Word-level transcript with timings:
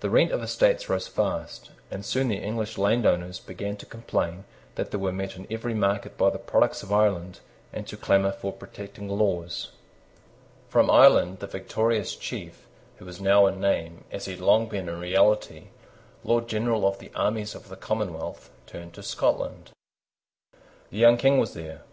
The 0.00 0.10
rent 0.10 0.30
of 0.30 0.42
estates 0.42 0.90
rose 0.90 1.08
fast; 1.08 1.70
and 1.90 2.04
soon 2.04 2.28
the 2.28 2.36
English 2.36 2.76
landowners 2.76 3.40
began 3.40 3.78
to 3.78 3.86
complain 3.86 4.44
that 4.74 4.90
they 4.90 4.98
were 4.98 5.10
met 5.10 5.36
in 5.36 5.46
every 5.50 5.72
market 5.72 6.18
by 6.18 6.28
the 6.28 6.38
products 6.38 6.82
of 6.82 6.92
Ireland, 6.92 7.40
and 7.72 7.86
to 7.88 7.96
clamour 7.96 8.32
for 8.32 8.52
protecting 8.52 9.08
laws. 9.08 9.70
From 10.68 10.90
Ireland 10.90 11.38
the 11.38 11.46
victorious 11.46 12.14
chief, 12.14 12.66
who 12.96 13.06
was 13.06 13.22
now 13.22 13.46
in 13.46 13.58
name, 13.58 14.04
as 14.12 14.26
he 14.26 14.32
had 14.32 14.40
long 14.42 14.68
been 14.68 14.86
in 14.86 15.00
reality, 15.00 15.68
Lord 16.24 16.46
General 16.46 16.86
of 16.86 16.98
the 16.98 17.10
armies 17.14 17.54
of 17.54 17.70
the 17.70 17.76
Commonwealth, 17.76 18.50
turned 18.66 18.92
to 18.92 19.02
Scotland. 19.02 19.70
The 20.90 20.98
Young 20.98 21.16
King 21.16 21.38
was 21.38 21.54
there. 21.54 21.84